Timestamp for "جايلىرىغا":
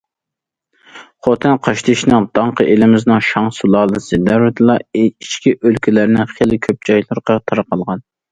6.91-7.39